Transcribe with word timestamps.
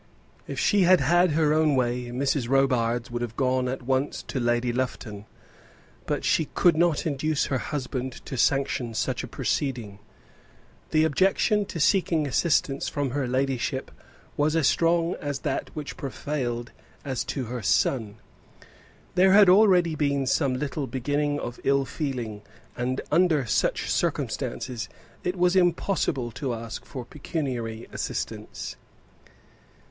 If 0.47 0.57
she 0.57 0.81
had 0.81 0.99
had 0.99 1.33
her 1.33 1.53
own 1.53 1.75
way 1.75 2.05
Mrs. 2.07 2.49
Robarts 2.49 3.11
would 3.11 3.21
have 3.21 3.35
gone 3.37 3.67
at 3.67 3.83
once 3.83 4.23
to 4.23 4.39
Lady 4.39 4.73
Lufton, 4.73 5.25
but 6.07 6.25
she 6.25 6.45
could 6.55 6.75
not 6.75 7.05
induce 7.05 7.45
her 7.45 7.59
husband 7.59 8.13
to 8.25 8.35
sanction 8.35 8.95
such 8.95 9.23
a 9.23 9.27
proceeding. 9.27 9.99
The 10.89 11.03
objection 11.03 11.65
to 11.65 11.79
seeking 11.79 12.25
assistance 12.25 12.89
from 12.89 13.11
her 13.11 13.27
ladyship 13.27 13.91
was 14.35 14.55
as 14.55 14.65
strong 14.67 15.13
as 15.21 15.41
that 15.41 15.69
which 15.75 15.97
prevailed 15.97 16.71
as 17.05 17.23
to 17.25 17.43
her 17.45 17.61
son. 17.61 18.15
There 19.13 19.33
had 19.33 19.49
already 19.49 19.93
been 19.93 20.25
some 20.25 20.55
little 20.55 20.87
beginning 20.87 21.39
of 21.39 21.59
ill 21.63 21.85
feeling, 21.85 22.41
and 22.75 23.01
under 23.11 23.45
such 23.45 23.91
circumstances 23.91 24.89
it 25.23 25.35
was 25.37 25.55
impossible 25.55 26.31
to 26.31 26.55
ask 26.55 26.85
for 26.85 27.05
pecuniary 27.05 27.87
assistance. 27.91 28.77